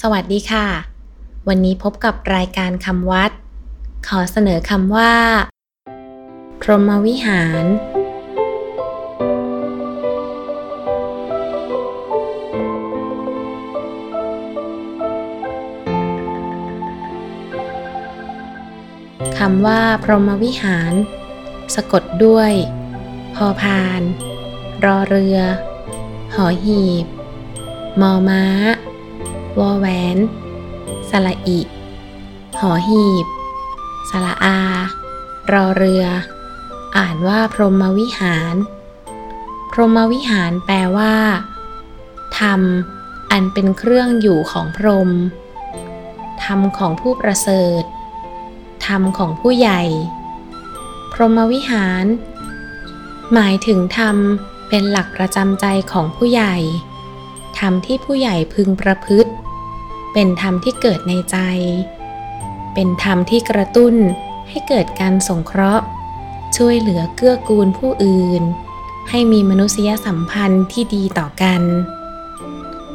[0.00, 0.66] สวัสดีค่ะ
[1.48, 3.30] วันนี้พบกับรายการคำวัด
[4.08, 5.12] ขอเสนอคำว่า
[6.60, 7.64] พรหมวิหาร
[19.38, 20.92] คำว่า พรหมวิหาร
[21.74, 22.52] สะกดด้วย
[23.34, 24.02] พอพาน
[24.84, 25.38] รอเรือ
[26.34, 27.06] หอหีบ
[28.00, 28.44] มอม้า
[29.58, 29.86] วอแหว
[30.16, 30.18] น
[31.10, 31.60] สระอิ
[32.58, 33.26] หอหีบ
[34.10, 34.58] สระอา
[35.52, 36.04] รอเรือ
[36.96, 38.54] อ่านว่าพรหมวิหาร
[39.70, 41.14] พรหมวิหารแปลว่า
[42.38, 42.60] ธรรม
[43.30, 45.10] อันเป็นเครื่องอยู่ของพรหม
[46.44, 47.82] ธรรมของผู้ประเสริฐ
[48.86, 49.82] ธรรมของผู้ใหญ่
[51.12, 52.04] พรหมวิหาร
[53.32, 54.16] หมายถึงธรรม
[54.68, 56.56] เป็นหลักประจำใจของผู้ใหญ่
[57.58, 59.30] ธรรมที่ผู้ใหญ่พึงประพฤติ
[60.12, 61.36] เป็นธรรมที่เกิดในใจ
[62.74, 63.94] เป็นธรรมที่กระตุ้น
[64.48, 65.84] ให้เกิดการสงเคราะห์
[66.56, 68.42] ช่วยเหลือเกื้อกูลผู้อื่น
[69.10, 71.62] ให้มีมนุษยสัมพันธ์ที่ดีต่อกัน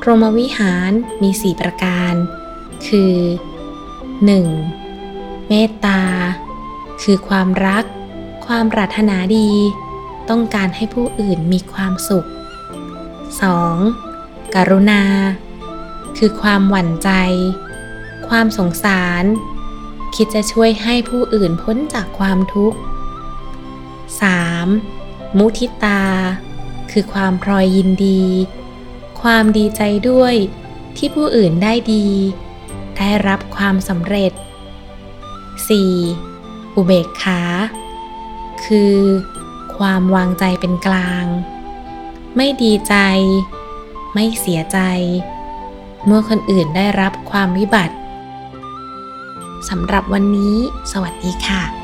[0.00, 0.90] พรหมวิหาร
[1.22, 2.14] มีสี่ประการ
[2.86, 3.14] คือ
[4.32, 5.48] 1.
[5.48, 6.02] เมตตา
[7.02, 7.84] คือความรัก
[8.46, 9.50] ความปรารถนาดี
[10.30, 12.26] ต้องการให้ผู้อื่นมีความสุข
[13.80, 14.54] 2.
[14.54, 15.02] กรุณา
[16.18, 17.10] คือความหวั่นใจ
[18.28, 19.24] ความสงสาร
[20.14, 22.78] คิดจะช่วยให้ผู้อื่นพ้นจากความทุกข์
[24.44, 25.38] 3.
[25.38, 26.02] มุทิตา
[26.90, 28.24] คือความพลอยยินดี
[29.22, 30.34] ความดีใจด้วย
[30.96, 32.06] ที่ผู้อื่นได้ดี
[32.96, 34.32] ได้รับความสำเร็จ
[35.94, 36.74] 4.
[36.74, 37.40] อุเบกขา
[38.64, 38.96] คือ
[39.76, 41.24] ความวางใจเป็นกลาง
[42.36, 42.94] ไม่ดีใจ
[44.14, 44.78] ไม่เสียใจ
[46.06, 47.94] เมื่อคนอื่นได้รับความวิบัติ
[49.68, 50.56] สำหรับวันนี้
[50.92, 51.83] สวัสดีค่ะ